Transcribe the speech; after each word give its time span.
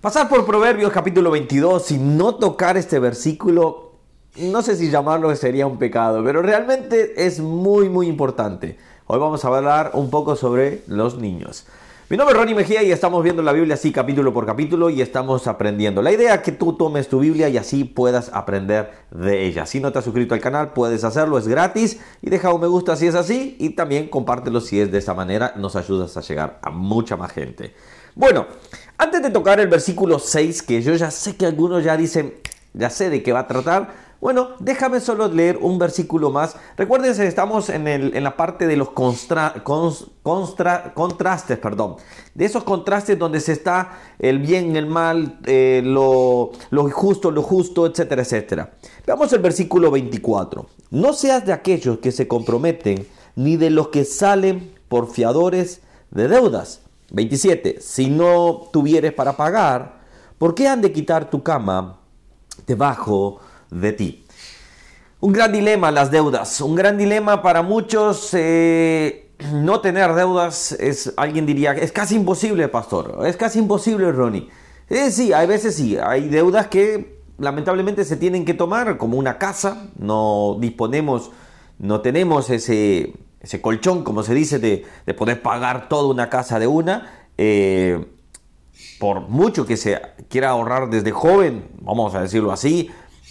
Pasar 0.00 0.28
por 0.28 0.46
Proverbios 0.46 0.92
capítulo 0.92 1.32
22 1.32 1.90
y 1.90 1.98
no 1.98 2.36
tocar 2.36 2.76
este 2.76 3.00
versículo, 3.00 3.94
no 4.36 4.62
sé 4.62 4.76
si 4.76 4.92
llamarlo 4.92 5.34
sería 5.34 5.66
un 5.66 5.76
pecado, 5.76 6.22
pero 6.22 6.40
realmente 6.40 7.26
es 7.26 7.40
muy 7.40 7.88
muy 7.88 8.06
importante. 8.06 8.78
Hoy 9.08 9.18
vamos 9.18 9.44
a 9.44 9.48
hablar 9.48 9.90
un 9.94 10.08
poco 10.08 10.36
sobre 10.36 10.84
los 10.86 11.18
niños. 11.18 11.66
Mi 12.10 12.16
nombre 12.16 12.32
es 12.32 12.38
Ronnie 12.38 12.54
Mejía 12.54 12.84
y 12.84 12.92
estamos 12.92 13.24
viendo 13.24 13.42
la 13.42 13.52
Biblia 13.52 13.74
así 13.74 13.90
capítulo 13.90 14.32
por 14.32 14.46
capítulo 14.46 14.88
y 14.88 15.02
estamos 15.02 15.48
aprendiendo. 15.48 16.00
La 16.00 16.12
idea 16.12 16.36
es 16.36 16.40
que 16.42 16.52
tú 16.52 16.74
tomes 16.74 17.08
tu 17.08 17.18
Biblia 17.18 17.48
y 17.48 17.58
así 17.58 17.82
puedas 17.82 18.30
aprender 18.32 18.92
de 19.10 19.46
ella. 19.46 19.66
Si 19.66 19.80
no 19.80 19.90
te 19.90 19.98
has 19.98 20.04
suscrito 20.04 20.32
al 20.32 20.40
canal, 20.40 20.72
puedes 20.74 21.02
hacerlo, 21.02 21.38
es 21.38 21.48
gratis 21.48 21.98
y 22.22 22.30
deja 22.30 22.52
un 22.52 22.60
me 22.60 22.68
gusta 22.68 22.94
si 22.94 23.08
es 23.08 23.16
así 23.16 23.56
y 23.58 23.70
también 23.70 24.08
compártelo 24.08 24.60
si 24.60 24.80
es 24.80 24.92
de 24.92 24.98
esta 24.98 25.12
manera, 25.12 25.54
nos 25.56 25.74
ayudas 25.74 26.16
a 26.16 26.20
llegar 26.20 26.60
a 26.62 26.70
mucha 26.70 27.16
más 27.16 27.32
gente. 27.32 27.74
Bueno, 28.14 28.46
antes 28.98 29.22
de 29.22 29.30
tocar 29.30 29.60
el 29.60 29.68
versículo 29.68 30.18
6, 30.18 30.62
que 30.62 30.82
yo 30.82 30.94
ya 30.94 31.10
sé 31.10 31.36
que 31.36 31.46
algunos 31.46 31.84
ya 31.84 31.96
dicen, 31.96 32.34
ya 32.74 32.90
sé 32.90 33.10
de 33.10 33.22
qué 33.22 33.32
va 33.32 33.40
a 33.40 33.46
tratar, 33.46 34.08
bueno, 34.20 34.48
déjame 34.58 34.98
solo 34.98 35.28
leer 35.28 35.58
un 35.58 35.78
versículo 35.78 36.32
más. 36.32 36.56
Recuerden, 36.76 37.12
estamos 37.22 37.68
en, 37.68 37.86
en 37.86 38.24
la 38.24 38.36
parte 38.36 38.66
de 38.66 38.76
los 38.76 38.90
contrastes, 38.90 39.62
perdón. 41.58 41.96
De 42.34 42.44
esos 42.44 42.64
contrastes 42.64 43.16
donde 43.16 43.38
se 43.38 43.52
está 43.52 43.92
el 44.18 44.40
bien, 44.40 44.74
el 44.74 44.86
mal, 44.86 45.38
eh, 45.46 45.82
lo, 45.84 46.50
lo 46.70 46.88
injusto, 46.88 47.30
lo 47.30 47.42
justo, 47.42 47.86
etcétera, 47.86 48.22
etcétera. 48.22 48.72
Veamos 49.06 49.32
el 49.32 49.38
versículo 49.38 49.92
24. 49.92 50.66
No 50.90 51.12
seas 51.12 51.46
de 51.46 51.52
aquellos 51.52 51.98
que 51.98 52.10
se 52.10 52.26
comprometen, 52.26 53.06
ni 53.36 53.56
de 53.56 53.70
los 53.70 53.88
que 53.88 54.04
salen 54.04 54.74
por 54.88 55.12
fiadores 55.12 55.80
de 56.10 56.26
deudas. 56.26 56.80
27. 57.10 57.80
Si 57.80 58.08
no 58.08 58.68
tuvieres 58.72 59.12
para 59.12 59.36
pagar, 59.36 60.00
¿por 60.38 60.54
qué 60.54 60.68
han 60.68 60.80
de 60.80 60.92
quitar 60.92 61.30
tu 61.30 61.42
cama 61.42 61.98
debajo 62.66 63.40
de 63.70 63.92
ti. 63.92 64.24
Un 65.20 65.32
gran 65.32 65.52
dilema 65.52 65.90
las 65.90 66.10
deudas, 66.10 66.60
un 66.60 66.74
gran 66.74 66.96
dilema 66.96 67.42
para 67.42 67.62
muchos. 67.62 68.30
Eh, 68.32 69.30
no 69.52 69.80
tener 69.80 70.14
deudas 70.14 70.72
es, 70.72 71.12
alguien 71.16 71.46
diría, 71.46 71.72
es 71.72 71.92
casi 71.92 72.16
imposible, 72.16 72.68
pastor, 72.68 73.20
es 73.26 73.36
casi 73.36 73.58
imposible, 73.58 74.10
Ronnie. 74.12 74.48
Eh, 74.88 75.10
sí, 75.10 75.32
hay 75.32 75.46
veces 75.46 75.76
sí, 75.76 75.96
hay 75.96 76.28
deudas 76.28 76.68
que 76.68 77.20
lamentablemente 77.38 78.04
se 78.04 78.16
tienen 78.16 78.44
que 78.44 78.54
tomar, 78.54 78.96
como 78.96 79.16
una 79.16 79.38
casa, 79.38 79.90
no 79.96 80.56
disponemos, 80.60 81.30
no 81.78 82.00
tenemos 82.00 82.50
ese, 82.50 83.12
ese 83.40 83.60
colchón, 83.60 84.04
como 84.04 84.22
se 84.22 84.34
dice, 84.34 84.58
de, 84.58 84.84
poder 85.14 85.42
pagar 85.42 85.88
toda 85.88 86.08
una 86.10 86.28
casa 86.28 86.58
de 86.58 86.66
una. 86.66 87.26
Eh, 87.36 88.04
por 88.98 89.28
mucho 89.28 89.64
que 89.64 89.76
se 89.76 90.00
quiera 90.28 90.50
ahorrar 90.50 90.90
desde 90.90 91.12
joven, 91.12 91.68
vamos 91.80 92.14
a 92.14 92.20
decirlo 92.20 92.52
así, 92.52 92.90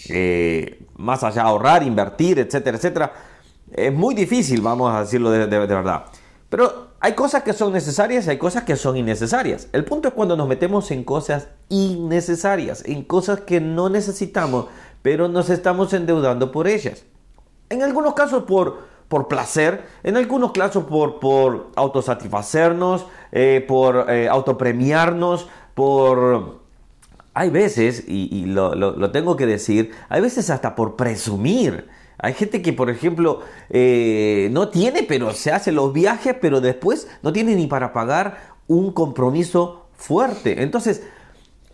eh, 0.10 0.86
más 0.96 1.24
allá 1.24 1.44
ahorrar, 1.44 1.84
invertir, 1.84 2.40
etcétera, 2.40 2.78
etcétera, 2.78 3.14
es 3.72 3.94
muy 3.94 4.16
difícil, 4.16 4.62
vamos 4.62 4.94
a 4.94 5.02
decirlo 5.02 5.30
de, 5.30 5.46
verdad. 5.46 6.06
Pero 6.50 6.92
hay 7.02 7.14
cosas 7.14 7.44
que 7.44 7.52
son 7.54 7.74
necesarias 7.74 8.26
y 8.26 8.30
hay 8.30 8.38
cosas 8.38 8.64
que 8.64 8.78
son 8.78 8.96
innecesarias. 8.96 9.68
El 9.74 9.84
punto 9.84 10.08
es 10.08 10.14
cuando 10.14 10.38
nos 10.38 10.48
metemos 10.48 10.90
en 10.92 11.04
cosas 11.04 11.50
innecesarias, 11.68 12.84
en 12.86 13.04
cosas 13.04 13.42
que 13.42 13.60
no 13.60 13.90
necesitamos, 13.90 14.68
pero 15.02 15.28
nos 15.28 15.50
estamos 15.50 15.94
endeudando 15.94 16.52
por 16.52 16.68
ellas. 16.68 17.04
En 17.70 17.84
algunos 17.84 18.14
casos 18.14 18.44
por, 18.44 18.88
por 19.08 19.28
placer, 19.28 19.86
en 20.04 20.18
algunos 20.18 20.52
casos 20.52 20.86
por, 20.86 21.20
por 21.20 21.72
autosatisfacernos, 21.76 23.06
eh, 23.32 23.64
por 23.68 24.06
eh, 24.10 24.28
autopremiarnos, 24.28 25.48
por 25.74 26.68
hay 27.38 27.52
veces, 27.52 28.04
y, 28.08 28.46
lo, 28.48 29.12
tengo 29.12 29.36
que 29.36 29.46
decir, 29.46 29.92
hay 30.10 30.22
veces 30.22 30.50
hasta 30.50 30.74
por 30.74 30.96
presumir. 30.96 31.88
Hay 32.18 32.34
gente 32.34 32.64
que, 32.64 32.74
por 32.74 32.90
ejemplo, 32.90 33.42
eh, 33.70 34.50
no 34.52 34.70
tiene, 34.70 35.04
pero 35.04 35.32
se 35.34 35.52
hace 35.52 35.72
los 35.72 35.94
viajes, 35.94 36.36
pero 36.42 36.62
después 36.62 37.08
no 37.22 37.32
tiene 37.32 37.54
ni 37.54 37.68
para 37.68 37.94
pagar 37.94 38.56
un 38.66 38.92
compromiso 38.92 39.86
fuerte. 39.94 40.64
Entonces, 40.64 41.04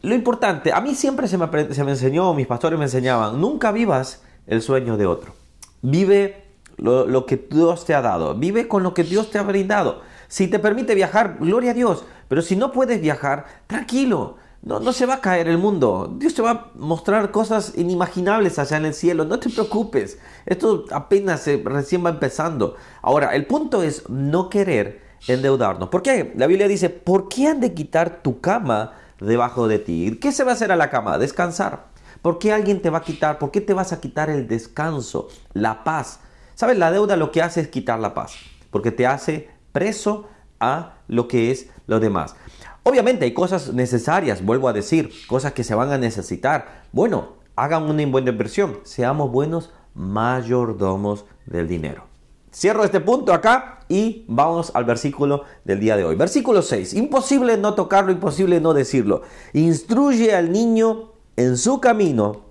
lo 0.02 0.14
importante, 0.14 0.74
a 0.74 0.82
mí 0.82 0.96
siempre 0.96 1.30
se 1.30 1.38
me, 1.38 1.74
se 1.74 1.84
me 1.86 1.92
enseñó, 1.92 2.34
mis 2.34 2.46
pastores 2.46 2.78
me 2.78 2.84
enseñaban, 2.84 3.40
nunca 3.40 3.72
vivas 3.72 4.22
el 4.48 4.62
sueño 4.62 4.98
de 4.98 5.06
otro. 5.06 5.34
Vive 5.82 6.43
lo, 6.78 7.26
que 7.26 7.38
Dios 7.38 7.86
te 7.86 7.94
ha 7.94 8.02
dado, 8.02 8.36
vive 8.36 8.68
con 8.68 8.84
lo 8.84 8.94
que 8.94 9.04
Dios 9.04 9.32
te 9.32 9.38
ha 9.38 9.44
brindado. 9.44 10.02
Si 10.28 10.48
te 10.48 10.60
permite 10.60 10.96
viajar, 10.96 11.38
gloria 11.40 11.72
a 11.72 11.74
Dios, 11.74 12.06
pero 12.28 12.42
si 12.42 12.56
no 12.56 12.72
puedes 12.72 13.02
viajar, 13.02 13.46
tranquilo. 13.68 14.38
No, 14.64 14.80
no 14.80 14.94
se 14.94 15.06
va 15.06 15.16
a 15.16 15.22
caer 15.22 15.50
el 15.50 15.58
mundo. 15.58 16.16
Dios 16.18 16.34
te 16.34 16.42
va 16.42 16.52
a 16.52 16.72
mostrar 16.76 17.32
cosas 17.32 17.74
inimaginables 17.76 18.58
allá 18.60 18.78
en 18.78 18.86
el 18.86 18.94
cielo. 18.94 19.26
No 19.26 19.38
te 19.38 19.50
preocupes. 19.50 20.20
Esto 20.46 20.86
apenas 20.92 21.46
recién 21.66 22.06
va 22.06 22.12
empezando. 22.12 22.78
Ahora, 23.02 23.36
el 23.36 23.46
punto 23.46 23.84
es 23.84 24.08
no 24.10 24.50
querer 24.50 25.02
endeudarnos. 25.28 25.90
¿Por 25.90 26.02
qué? 26.02 26.34
La 26.38 26.48
Biblia 26.48 26.70
dice, 26.70 26.90
¿por 26.90 27.28
qué 27.28 27.48
han 27.48 27.60
de 27.60 27.74
quitar 27.74 28.22
tu 28.24 28.40
cama 28.40 28.94
debajo 29.20 29.68
de 29.68 29.80
ti? 29.80 30.18
¿Qué 30.22 30.32
se 30.32 30.46
va 30.46 30.52
a 30.52 30.54
hacer 30.54 30.72
a 30.72 30.78
la 30.78 30.90
cama? 30.90 31.18
Descansar. 31.18 31.88
¿Por 32.22 32.40
qué 32.40 32.54
alguien 32.54 32.82
te 32.82 32.90
va 32.90 33.00
a 33.00 33.04
quitar? 33.04 33.40
¿Por 33.40 33.52
qué 33.52 33.60
te 33.60 33.74
vas 33.74 33.92
a 33.92 34.00
quitar 34.00 34.30
el 34.30 34.48
descanso, 34.48 35.28
la 35.52 35.84
paz? 35.84 36.22
¿Sabes? 36.56 36.78
La 36.78 36.92
deuda 36.92 37.16
lo 37.16 37.32
que 37.32 37.42
hace 37.42 37.62
es 37.62 37.68
quitar 37.68 38.00
la 38.00 38.14
paz. 38.14 38.34
Porque 38.70 38.92
te 38.92 39.08
hace 39.08 39.50
preso 39.72 40.28
a 40.60 40.96
lo 41.08 41.28
que 41.28 41.52
es 41.52 41.68
lo 41.88 42.00
demás. 42.00 42.36
Obviamente 42.84 43.26
hay 43.26 43.34
cosas 43.34 43.74
necesarias, 43.74 44.44
vuelvo 44.44 44.68
a 44.68 44.74
decir, 44.74 45.12
cosas 45.28 45.54
que 45.54 45.64
se 45.64 45.76
van 45.76 45.92
a 45.92 45.98
necesitar. 45.98 46.84
Bueno, 46.92 47.34
hagan 47.56 47.84
una 47.84 48.06
buena 48.08 48.32
inversión, 48.32 48.80
seamos 48.84 49.32
buenos 49.32 49.72
mayordomos 49.94 51.26
del 51.46 51.68
dinero. 51.68 52.06
Cierro 52.54 52.84
este 52.84 53.00
punto 53.00 53.34
acá 53.34 53.80
y 53.90 54.26
vamos 54.28 54.72
al 54.76 54.86
versículo 54.86 55.44
del 55.64 55.80
día 55.80 55.98
de 55.98 56.06
hoy. 56.06 56.16
Versículo 56.16 56.62
6. 56.62 56.94
Imposible 56.94 57.58
no 57.58 57.74
tocarlo, 57.74 58.12
imposible 58.12 58.60
no 58.60 58.74
decirlo. 58.74 59.24
Instruye 59.54 60.36
al 60.36 60.52
niño 60.52 61.14
en 61.36 61.58
su 61.58 61.80
camino 61.80 62.42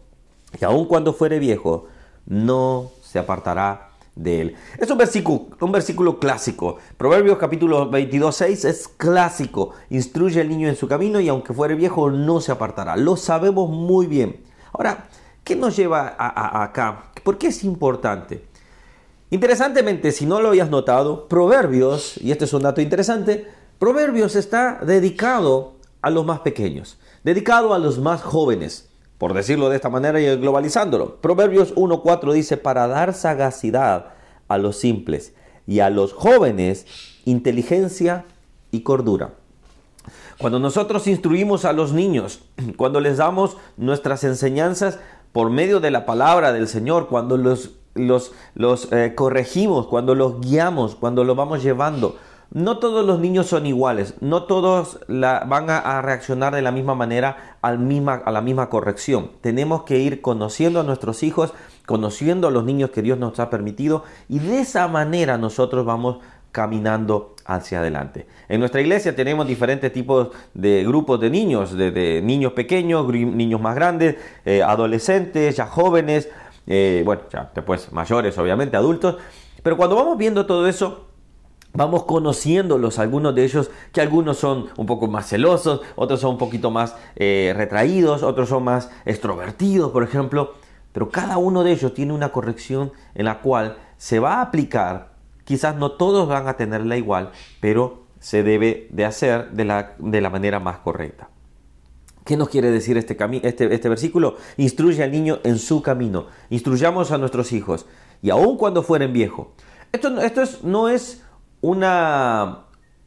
y 0.60 0.64
aun 0.64 0.86
cuando 0.86 1.12
fuere 1.12 1.38
viejo, 1.38 1.86
no 2.26 2.90
se 3.02 3.18
apartará 3.18 3.91
de 4.14 4.40
él. 4.40 4.56
Es 4.78 4.90
un 4.90 4.98
versículo, 4.98 5.48
un 5.60 5.72
versículo 5.72 6.18
clásico. 6.18 6.76
Proverbios 6.96 7.38
capítulo 7.38 7.88
22, 7.88 8.34
6 8.36 8.64
es 8.64 8.88
clásico. 8.88 9.70
Instruye 9.90 10.40
al 10.40 10.48
niño 10.48 10.68
en 10.68 10.76
su 10.76 10.88
camino 10.88 11.20
y 11.20 11.28
aunque 11.28 11.54
fuere 11.54 11.74
viejo 11.74 12.10
no 12.10 12.40
se 12.40 12.52
apartará. 12.52 12.96
Lo 12.96 13.16
sabemos 13.16 13.70
muy 13.70 14.06
bien. 14.06 14.42
Ahora, 14.72 15.08
¿qué 15.44 15.56
nos 15.56 15.76
lleva 15.76 16.14
a, 16.18 16.62
acá? 16.62 17.12
¿Por 17.22 17.38
qué 17.38 17.48
es 17.48 17.64
importante? 17.64 18.44
Interesantemente, 19.30 20.12
si 20.12 20.26
no 20.26 20.40
lo 20.40 20.48
habías 20.48 20.68
notado, 20.68 21.26
Proverbios, 21.26 22.18
y 22.18 22.32
este 22.32 22.44
es 22.44 22.52
un 22.52 22.62
dato 22.62 22.82
interesante, 22.82 23.46
Proverbios 23.78 24.36
está 24.36 24.80
dedicado 24.84 25.76
a 26.02 26.10
los 26.10 26.26
más 26.26 26.40
pequeños, 26.40 26.98
dedicado 27.24 27.72
a 27.72 27.78
los 27.78 27.98
más 27.98 28.22
jóvenes 28.22 28.91
por 29.22 29.34
decirlo 29.34 29.70
de 29.70 29.76
esta 29.76 29.88
manera 29.88 30.20
y 30.20 30.36
globalizándolo. 30.36 31.18
Proverbios 31.20 31.76
1.4 31.76 32.32
dice, 32.32 32.56
para 32.56 32.88
dar 32.88 33.14
sagacidad 33.14 34.14
a 34.48 34.58
los 34.58 34.78
simples 34.78 35.32
y 35.64 35.78
a 35.78 35.90
los 35.90 36.12
jóvenes, 36.12 36.86
inteligencia 37.24 38.24
y 38.72 38.80
cordura. 38.80 39.34
Cuando 40.38 40.58
nosotros 40.58 41.06
instruimos 41.06 41.64
a 41.64 41.72
los 41.72 41.92
niños, 41.92 42.40
cuando 42.76 42.98
les 42.98 43.18
damos 43.18 43.58
nuestras 43.76 44.24
enseñanzas 44.24 44.98
por 45.30 45.50
medio 45.50 45.78
de 45.78 45.92
la 45.92 46.04
palabra 46.04 46.52
del 46.52 46.66
Señor, 46.66 47.06
cuando 47.06 47.36
los, 47.36 47.70
los, 47.94 48.32
los 48.56 48.90
eh, 48.90 49.12
corregimos, 49.14 49.86
cuando 49.86 50.16
los 50.16 50.40
guiamos, 50.40 50.96
cuando 50.96 51.22
los 51.22 51.36
vamos 51.36 51.62
llevando, 51.62 52.16
no 52.52 52.78
todos 52.78 53.04
los 53.06 53.18
niños 53.18 53.46
son 53.46 53.66
iguales, 53.66 54.14
no 54.20 54.44
todos 54.44 55.00
van 55.08 55.70
a, 55.70 56.02
reaccionar 56.02 56.54
de 56.54 56.62
la 56.62 56.70
misma 56.70 56.94
manera 56.94 57.56
a 57.62 57.72
la 57.72 58.40
misma 58.40 58.68
corrección. 58.68 59.30
Tenemos 59.40 59.84
que 59.84 59.98
ir 59.98 60.20
conociendo 60.20 60.80
a 60.80 60.82
nuestros 60.82 61.22
hijos, 61.22 61.54
conociendo 61.86 62.48
a 62.48 62.50
los 62.50 62.64
niños 62.64 62.90
que 62.90 63.02
Dios 63.02 63.18
nos 63.18 63.40
ha 63.40 63.48
permitido 63.48 64.04
y 64.28 64.38
de 64.38 64.60
esa 64.60 64.86
manera 64.88 65.38
nosotros 65.38 65.86
vamos 65.86 66.18
caminando 66.52 67.34
hacia 67.46 67.80
adelante. 67.80 68.26
En 68.50 68.60
nuestra 68.60 68.82
iglesia 68.82 69.16
tenemos 69.16 69.46
diferentes 69.46 69.90
tipos 69.90 70.28
de 70.52 70.84
grupos 70.84 71.18
de 71.20 71.30
niños, 71.30 71.74
de, 71.74 72.20
niños 72.22 72.52
pequeños, 72.52 73.08
niños 73.08 73.60
más 73.60 73.74
grandes, 73.74 74.16
eh, 74.44 74.62
adolescentes, 74.62 75.56
ya 75.56 75.66
jóvenes, 75.66 76.28
eh, 76.66 77.02
bueno, 77.06 77.22
ya 77.32 77.50
después 77.54 77.90
mayores, 77.92 78.36
obviamente, 78.36 78.76
adultos. 78.76 79.16
Pero 79.62 79.78
cuando 79.78 79.96
vamos 79.96 80.18
viendo 80.18 80.44
todo 80.44 80.68
eso, 80.68 81.11
Vamos 81.74 82.04
conociéndolos, 82.04 82.98
algunos 82.98 83.34
de 83.34 83.44
ellos, 83.44 83.70
que 83.92 84.02
algunos 84.02 84.36
son 84.36 84.66
un 84.76 84.84
poco 84.84 85.06
más 85.06 85.28
celosos, 85.28 85.80
otros 85.96 86.20
son 86.20 86.32
un 86.32 86.38
poquito 86.38 86.70
más 86.70 86.94
eh, 87.16 87.54
retraídos, 87.56 88.22
otros 88.22 88.50
son 88.50 88.64
más 88.64 88.90
extrovertidos, 89.06 89.90
por 89.90 90.02
ejemplo. 90.02 90.52
Pero 90.92 91.08
cada 91.08 91.38
uno 91.38 91.64
de 91.64 91.72
ellos 91.72 91.94
tiene 91.94 92.12
una 92.12 92.30
corrección 92.30 92.92
en 93.14 93.24
la 93.24 93.40
cual 93.40 93.78
se 93.96 94.18
va 94.18 94.34
a 94.34 94.42
aplicar. 94.42 95.12
Quizás 95.44 95.74
no 95.76 95.92
todos 95.92 96.28
van 96.28 96.46
a 96.46 96.58
tenerla 96.58 96.98
igual, 96.98 97.32
pero 97.60 98.02
se 98.20 98.42
debe 98.42 98.86
de 98.90 99.06
hacer 99.06 99.50
de 99.52 99.64
la, 99.64 99.94
de 99.98 100.20
la 100.20 100.28
manera 100.28 100.60
más 100.60 100.78
correcta. 100.78 101.30
¿Qué 102.24 102.36
nos 102.36 102.50
quiere 102.50 102.70
decir 102.70 102.98
este, 102.98 103.16
este, 103.42 103.74
este 103.74 103.88
versículo? 103.88 104.36
Instruye 104.58 105.02
al 105.02 105.10
niño 105.10 105.40
en 105.42 105.58
su 105.58 105.82
camino. 105.82 106.26
Instruyamos 106.50 107.10
a 107.10 107.18
nuestros 107.18 107.52
hijos. 107.52 107.86
Y 108.20 108.30
aun 108.30 108.58
cuando 108.58 108.82
fueren 108.82 109.12
viejos. 109.12 109.48
Esto, 109.90 110.20
esto 110.20 110.42
es, 110.42 110.62
no 110.62 110.88
es 110.88 111.22
una, 111.62 112.64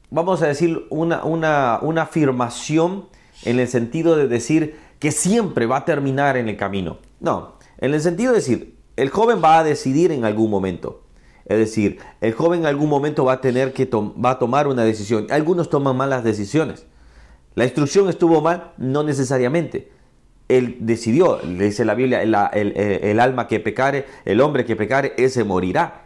vamos 0.10 0.42
a 0.42 0.48
decir, 0.48 0.88
una, 0.90 1.24
una, 1.24 1.78
una 1.84 2.02
afirmación 2.02 3.06
en 3.44 3.60
el 3.60 3.68
sentido 3.68 4.16
de 4.16 4.28
decir 4.28 4.80
que 4.98 5.12
siempre 5.12 5.68
va 5.68 5.78
a 5.78 5.86
terminar 5.86 6.38
en 6.38 6.50
el 6.50 6.57
camino. 6.57 6.98
No, 7.19 7.54
en 7.78 7.94
el 7.94 8.02
sentido 8.02 8.31
de 8.31 8.40
decir, 8.40 8.75
el 8.96 9.10
joven 9.10 9.42
va 9.44 9.60
a 9.60 9.63
decidir 9.63 10.12
en 10.12 10.25
algún 10.25 10.50
momento. 10.50 11.04
Es 11.46 11.60
decir, 11.60 12.00
el 12.22 12.34
joven 12.34 12.62
en 12.62 12.66
algún 12.66 12.90
momento 12.90 13.25
va 13.25 13.34
a 13.34 13.42
tener 13.42 13.74
que 13.74 13.88
va 13.94 14.31
a 14.31 14.40
tomar 14.40 14.68
una 14.68 14.84
decisión. 14.84 15.28
Algunos 15.30 15.69
toman 15.69 15.96
malas 15.96 16.24
decisiones. 16.24 16.88
La 17.54 17.66
instrucción 17.66 18.10
estuvo 18.10 18.42
mal, 18.42 18.74
no 18.78 19.04
necesariamente. 19.04 19.92
Él 20.48 20.78
decidió, 20.80 21.38
dice 21.38 21.86
la 21.86 21.96
Biblia, 21.96 22.22
el, 22.22 23.19
alma 23.19 23.48
que 23.48 23.60
pecare, 23.60 24.06
el 24.25 24.42
hombre 24.42 24.66
que 24.66 24.75
pecare, 24.75 25.13
ese 25.18 25.44
morirá. 25.44 26.05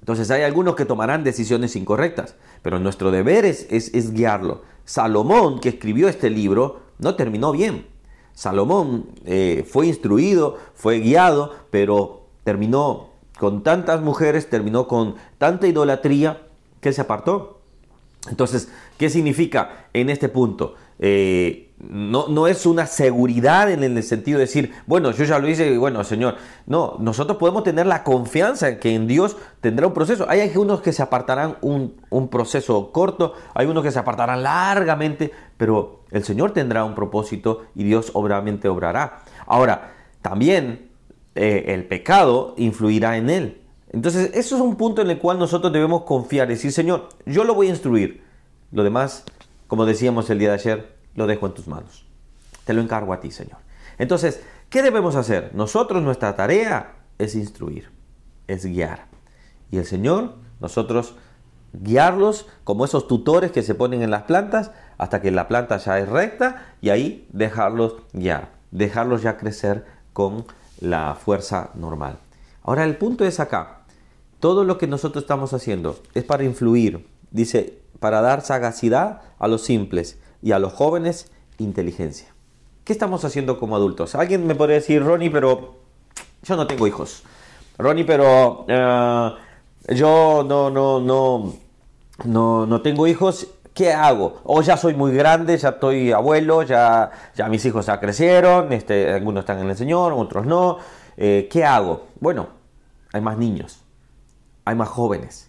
Entonces 0.00 0.30
hay 0.30 0.42
algunos 0.42 0.74
que 0.74 0.84
tomarán 0.84 1.24
decisiones 1.24 1.76
incorrectas, 1.76 2.34
pero 2.62 2.78
nuestro 2.78 3.10
deber 3.10 3.44
es, 3.44 3.66
es, 3.70 4.12
guiarlo. 4.12 4.62
Salomón, 4.84 5.60
que 5.60 5.68
escribió 5.68 6.08
este 6.08 6.30
libro, 6.30 6.80
no 6.98 7.14
terminó 7.14 7.52
bien. 7.52 7.86
Salomón 8.32 9.06
eh, 9.24 9.66
fue 9.68 9.86
instruido, 9.86 10.56
fue 10.74 11.00
guiado, 11.00 11.54
pero 11.70 12.28
terminó 12.44 13.10
con 13.38 13.62
tantas 13.62 14.00
mujeres, 14.00 14.48
terminó 14.48 14.88
con 14.88 15.16
tanta 15.36 15.66
idolatría 15.66 16.46
que 16.80 16.92
se 16.92 17.00
apartó. 17.00 17.60
Entonces, 18.30 18.68
¿qué 18.96 19.10
significa 19.10 19.88
en 19.92 20.10
este 20.10 20.28
punto? 20.28 20.74
Eh, 20.98 21.67
no, 21.80 22.26
no, 22.28 22.48
es 22.48 22.66
una 22.66 22.86
seguridad 22.86 23.70
en 23.70 23.84
el 23.84 24.02
sentido 24.02 24.38
de 24.38 24.46
decir, 24.46 24.72
bueno, 24.86 25.12
yo 25.12 25.24
ya 25.24 25.38
lo 25.38 25.48
hice, 25.48 25.78
bueno, 25.78 26.02
Señor. 26.02 26.36
No, 26.66 26.96
nosotros 26.98 27.38
podemos 27.38 27.62
tener 27.62 27.86
la 27.86 28.02
confianza 28.02 28.68
en 28.68 28.80
que 28.80 28.94
en 28.94 29.06
Dios 29.06 29.36
tendrá 29.60 29.86
un 29.86 29.94
proceso. 29.94 30.26
Hay 30.28 30.50
unos 30.56 30.80
que 30.80 30.92
se 30.92 31.02
apartarán 31.02 31.56
un, 31.60 31.94
proceso 32.30 32.90
corto, 32.90 33.34
hay 33.54 33.66
unos 33.66 33.84
que 33.84 33.92
se 33.92 33.98
apartarán 33.98 34.42
largamente, 34.42 35.30
pero 35.56 36.00
el 36.10 36.24
Señor 36.24 36.52
tendrá 36.52 36.84
un 36.84 36.94
propósito 36.94 37.66
y 37.76 37.84
Dios 37.84 38.10
obviamente 38.14 38.68
obrará. 38.68 39.20
Ahora, 39.46 39.94
también 40.20 40.90
eh, 41.36 41.66
el 41.68 41.84
pecado 41.84 42.54
influirá 42.56 43.16
en 43.16 43.30
él. 43.30 43.62
Entonces, 43.92 44.32
eso 44.34 44.56
es 44.56 44.62
un 44.62 44.76
punto 44.76 45.00
en 45.00 45.10
el 45.10 45.18
cual 45.18 45.38
nosotros 45.38 45.72
debemos 45.72 46.02
confiar, 46.02 46.48
decir, 46.48 46.72
Señor, 46.72 47.08
yo 47.24 47.44
lo 47.44 47.54
voy 47.54 47.68
a 47.68 47.70
instruir. 47.70 48.22
Lo 48.72 48.82
demás 48.82 49.24
como 49.68 49.84
decíamos 49.84 50.28
el 50.30 50.38
día 50.38 50.48
de 50.48 50.54
ayer, 50.54 50.97
lo 51.18 51.26
dejo 51.26 51.46
en 51.46 51.54
tus 51.54 51.66
manos. 51.66 52.06
Te 52.64 52.72
lo 52.72 52.80
encargo 52.80 53.12
a 53.12 53.20
ti, 53.20 53.30
Señor. 53.30 53.58
Entonces, 53.98 54.40
¿qué 54.70 54.82
debemos 54.82 55.16
hacer? 55.16 55.50
Nosotros, 55.54 56.02
nuestra 56.02 56.36
tarea 56.36 56.94
es 57.18 57.34
instruir, 57.34 57.90
es 58.46 58.64
guiar. 58.64 59.06
Y 59.70 59.78
el 59.78 59.84
Señor, 59.84 60.36
nosotros 60.60 61.16
guiarlos 61.72 62.46
como 62.64 62.84
esos 62.84 63.08
tutores 63.08 63.52
que 63.52 63.62
se 63.62 63.74
ponen 63.74 64.02
en 64.02 64.10
las 64.10 64.22
plantas 64.22 64.70
hasta 64.96 65.20
que 65.20 65.30
la 65.30 65.48
planta 65.48 65.76
ya 65.76 65.98
es 65.98 66.08
recta 66.08 66.74
y 66.80 66.90
ahí 66.90 67.28
dejarlos 67.32 67.96
guiar, 68.12 68.52
dejarlos 68.70 69.22
ya 69.22 69.36
crecer 69.36 69.84
con 70.12 70.46
la 70.80 71.14
fuerza 71.14 71.70
normal. 71.74 72.18
Ahora 72.62 72.84
el 72.84 72.96
punto 72.96 73.24
es 73.24 73.40
acá, 73.40 73.82
todo 74.40 74.64
lo 74.64 74.78
que 74.78 74.86
nosotros 74.86 75.24
estamos 75.24 75.52
haciendo 75.52 75.98
es 76.14 76.24
para 76.24 76.44
influir, 76.44 77.06
dice 77.30 77.82
para 77.98 78.20
dar 78.20 78.42
sagacidad 78.42 79.22
a 79.38 79.48
los 79.48 79.62
simples 79.62 80.18
y 80.42 80.52
a 80.52 80.58
los 80.58 80.72
jóvenes 80.72 81.30
inteligencia. 81.58 82.28
¿Qué 82.84 82.92
estamos 82.92 83.24
haciendo 83.24 83.58
como 83.58 83.76
adultos? 83.76 84.14
Alguien 84.14 84.46
me 84.46 84.54
podría 84.54 84.76
decir, 84.76 85.04
Ronnie, 85.04 85.30
pero 85.30 85.74
yo 86.42 86.56
no 86.56 86.66
tengo 86.66 86.86
hijos. 86.86 87.22
Ronnie, 87.76 88.04
pero 88.04 88.64
eh, 88.68 89.30
yo 89.94 90.44
no, 90.48 90.70
no, 90.70 91.00
no, 91.00 91.52
no, 92.24 92.66
no 92.66 92.80
tengo 92.82 93.06
hijos. 93.06 93.48
¿Qué 93.74 93.92
hago? 93.92 94.40
O 94.44 94.62
ya 94.62 94.76
soy 94.76 94.94
muy 94.94 95.12
grande, 95.12 95.56
ya 95.56 95.68
estoy 95.68 96.10
abuelo, 96.10 96.62
ya, 96.62 97.10
ya 97.36 97.48
mis 97.48 97.64
hijos 97.64 97.86
ya 97.86 98.00
crecieron, 98.00 98.72
este, 98.72 99.12
algunos 99.12 99.42
están 99.42 99.60
en 99.60 99.70
el 99.70 99.76
Señor, 99.76 100.12
otros 100.14 100.46
no. 100.46 100.78
Eh, 101.16 101.48
¿Qué 101.50 101.64
hago? 101.64 102.06
Bueno, 102.18 102.48
hay 103.12 103.20
más 103.20 103.38
niños, 103.38 103.84
hay 104.64 104.74
más 104.74 104.88
jóvenes. 104.88 105.48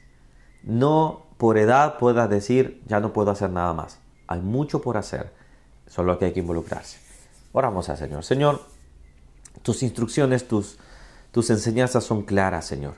No 0.62 1.28
por 1.38 1.58
edad 1.58 1.98
puedas 1.98 2.30
decir, 2.30 2.84
ya 2.86 3.00
no 3.00 3.14
puedo 3.14 3.32
hacer 3.32 3.50
nada 3.50 3.74
más. 3.74 4.00
Hay 4.30 4.42
mucho 4.42 4.80
por 4.80 4.96
hacer, 4.96 5.34
solo 5.88 6.20
que 6.20 6.26
hay 6.26 6.34
que 6.34 6.40
involucrarse. 6.40 7.00
Oramos 7.52 7.90
al 7.90 7.98
Señor. 7.98 8.24
Señor, 8.24 8.62
tus 9.64 9.82
instrucciones, 9.82 10.48
tus, 10.48 10.78
tus 11.32 11.50
enseñanzas 11.50 12.04
son 12.04 12.22
claras, 12.22 12.66
Señor. 12.66 12.94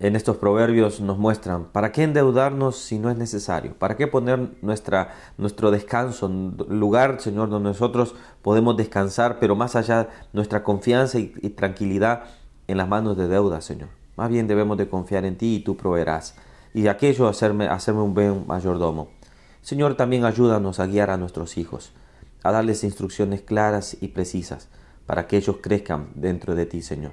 En 0.00 0.16
estos 0.16 0.38
proverbios 0.38 1.00
nos 1.00 1.16
muestran, 1.16 1.66
¿para 1.66 1.92
qué 1.92 2.02
endeudarnos 2.02 2.76
si 2.76 2.98
no 2.98 3.08
es 3.08 3.16
necesario? 3.16 3.78
¿Para 3.78 3.96
qué 3.96 4.08
poner 4.08 4.56
nuestra, 4.62 5.14
nuestro 5.38 5.70
descanso, 5.70 6.26
lugar, 6.26 7.20
Señor, 7.20 7.50
donde 7.50 7.68
nosotros 7.68 8.16
podemos 8.42 8.76
descansar, 8.76 9.38
pero 9.38 9.54
más 9.54 9.76
allá 9.76 10.08
nuestra 10.32 10.64
confianza 10.64 11.20
y, 11.20 11.28
tranquilidad 11.50 12.24
en 12.66 12.78
las 12.78 12.88
manos 12.88 13.16
de 13.16 13.28
deuda, 13.28 13.60
Señor? 13.60 13.90
Más 14.16 14.28
bien 14.28 14.48
debemos 14.48 14.76
de 14.76 14.88
confiar 14.88 15.24
en 15.24 15.38
ti 15.38 15.54
y 15.54 15.60
tú 15.60 15.76
proveerás 15.76 16.34
y 16.74 16.88
aquello 16.88 17.28
hacerme, 17.28 17.68
hacerme 17.68 18.02
un 18.02 18.12
buen 18.12 18.44
mayordomo. 18.48 19.06
Señor, 19.64 19.94
también 19.94 20.26
ayúdanos 20.26 20.78
a 20.78 20.86
guiar 20.86 21.08
a 21.08 21.16
nuestros 21.16 21.56
hijos, 21.56 21.90
a 22.42 22.52
darles 22.52 22.84
instrucciones 22.84 23.40
claras 23.40 23.96
y 23.98 24.08
precisas, 24.08 24.68
para 25.06 25.26
que 25.26 25.38
ellos 25.38 25.56
crezcan 25.62 26.10
dentro 26.14 26.54
de 26.54 26.66
ti, 26.66 26.82
Señor. 26.82 27.12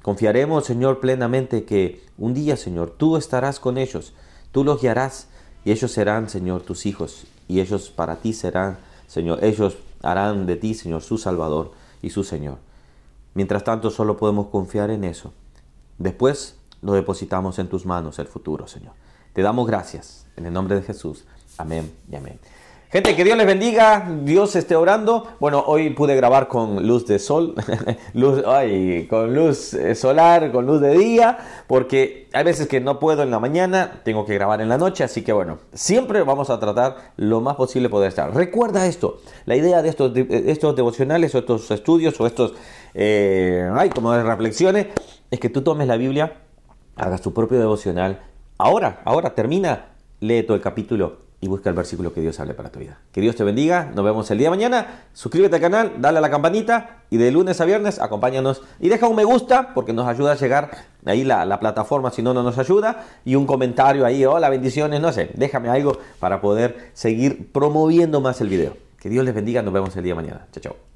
Confiaremos, 0.00 0.64
Señor, 0.64 1.00
plenamente 1.00 1.64
que 1.64 2.02
un 2.16 2.32
día, 2.32 2.56
Señor, 2.56 2.94
tú 2.96 3.18
estarás 3.18 3.60
con 3.60 3.76
ellos, 3.76 4.14
tú 4.50 4.64
los 4.64 4.80
guiarás, 4.80 5.28
y 5.62 5.72
ellos 5.72 5.92
serán, 5.92 6.30
Señor, 6.30 6.62
tus 6.62 6.86
hijos, 6.86 7.26
y 7.48 7.60
ellos 7.60 7.90
para 7.90 8.16
ti 8.16 8.32
serán, 8.32 8.78
Señor, 9.06 9.44
ellos 9.44 9.76
harán 10.02 10.46
de 10.46 10.56
ti, 10.56 10.72
Señor, 10.72 11.02
su 11.02 11.18
Salvador 11.18 11.72
y 12.00 12.08
su 12.08 12.24
Señor. 12.24 12.56
Mientras 13.34 13.62
tanto, 13.62 13.90
solo 13.90 14.16
podemos 14.16 14.46
confiar 14.46 14.90
en 14.90 15.04
eso. 15.04 15.34
Después 15.98 16.56
lo 16.80 16.94
depositamos 16.94 17.58
en 17.58 17.68
tus 17.68 17.84
manos 17.84 18.18
el 18.18 18.26
futuro, 18.26 18.66
Señor. 18.68 18.94
Te 19.34 19.42
damos 19.42 19.66
gracias 19.66 20.26
en 20.36 20.46
el 20.46 20.54
nombre 20.54 20.76
de 20.76 20.82
Jesús. 20.82 21.26
Amén 21.60 21.92
y 22.10 22.16
amén. 22.16 22.38
Gente, 22.90 23.14
que 23.14 23.22
Dios 23.22 23.38
les 23.38 23.46
bendiga, 23.46 24.10
Dios 24.24 24.56
esté 24.56 24.74
orando. 24.74 25.28
Bueno, 25.38 25.62
hoy 25.64 25.90
pude 25.90 26.16
grabar 26.16 26.48
con 26.48 26.88
luz 26.88 27.06
de 27.06 27.20
sol, 27.20 27.54
luz, 28.14 28.42
ay, 28.46 29.06
con 29.08 29.32
luz 29.32 29.74
eh, 29.74 29.94
solar, 29.94 30.50
con 30.50 30.66
luz 30.66 30.80
de 30.80 30.98
día, 30.98 31.38
porque 31.68 32.28
hay 32.32 32.42
veces 32.42 32.66
que 32.66 32.80
no 32.80 32.98
puedo 32.98 33.22
en 33.22 33.30
la 33.30 33.38
mañana, 33.38 34.00
tengo 34.04 34.26
que 34.26 34.34
grabar 34.34 34.60
en 34.60 34.68
la 34.68 34.76
noche, 34.76 35.04
así 35.04 35.22
que 35.22 35.32
bueno, 35.32 35.58
siempre 35.72 36.24
vamos 36.24 36.50
a 36.50 36.58
tratar 36.58 37.12
lo 37.16 37.40
más 37.40 37.54
posible 37.54 37.88
poder 37.88 38.08
estar. 38.08 38.34
Recuerda 38.34 38.86
esto, 38.86 39.20
la 39.44 39.54
idea 39.54 39.82
de 39.82 39.88
estos, 39.90 40.10
estos 40.16 40.74
devocionales 40.74 41.32
o 41.36 41.38
estos 41.38 41.70
estudios 41.70 42.20
o 42.20 42.26
estos, 42.26 42.54
eh, 42.94 43.70
ay, 43.72 43.90
como 43.90 44.12
de 44.14 44.24
reflexiones, 44.24 44.86
es 45.30 45.38
que 45.38 45.48
tú 45.48 45.62
tomes 45.62 45.86
la 45.86 45.96
Biblia 45.96 46.38
hagas 46.96 47.20
tu 47.20 47.32
propio 47.32 47.60
devocional. 47.60 48.20
Ahora, 48.58 49.00
ahora 49.04 49.34
termina, 49.36 49.92
lee 50.18 50.42
todo 50.42 50.56
el 50.56 50.62
capítulo 50.62 51.29
y 51.40 51.48
busca 51.48 51.70
el 51.70 51.76
versículo 51.76 52.12
que 52.12 52.20
Dios 52.20 52.38
hable 52.38 52.54
para 52.54 52.70
tu 52.70 52.80
vida. 52.80 52.98
Que 53.12 53.20
Dios 53.20 53.34
te 53.34 53.44
bendiga, 53.44 53.90
nos 53.94 54.04
vemos 54.04 54.30
el 54.30 54.38
día 54.38 54.48
de 54.48 54.50
mañana. 54.50 55.04
Suscríbete 55.14 55.56
al 55.56 55.60
canal, 55.62 55.92
dale 55.98 56.18
a 56.18 56.20
la 56.20 56.30
campanita 56.30 57.02
y 57.08 57.16
de 57.16 57.30
lunes 57.30 57.60
a 57.60 57.64
viernes 57.64 57.98
acompáñanos 57.98 58.62
y 58.78 58.88
deja 58.88 59.08
un 59.08 59.16
me 59.16 59.24
gusta 59.24 59.72
porque 59.74 59.92
nos 59.92 60.06
ayuda 60.06 60.32
a 60.32 60.34
llegar 60.36 60.70
ahí 61.06 61.24
la, 61.24 61.46
la 61.46 61.58
plataforma, 61.58 62.10
si 62.10 62.22
no, 62.22 62.34
no 62.34 62.42
nos 62.42 62.58
ayuda. 62.58 63.04
Y 63.24 63.36
un 63.36 63.46
comentario 63.46 64.04
ahí, 64.04 64.24
hola, 64.24 64.50
bendiciones, 64.50 65.00
no 65.00 65.12
sé, 65.12 65.30
déjame 65.34 65.70
algo 65.70 65.98
para 66.18 66.40
poder 66.40 66.90
seguir 66.92 67.50
promoviendo 67.52 68.20
más 68.20 68.40
el 68.40 68.48
video. 68.48 68.76
Que 68.98 69.08
Dios 69.08 69.24
les 69.24 69.34
bendiga, 69.34 69.62
nos 69.62 69.72
vemos 69.72 69.96
el 69.96 70.04
día 70.04 70.12
de 70.12 70.16
mañana. 70.16 70.46
Chao, 70.52 70.62
chao. 70.62 70.89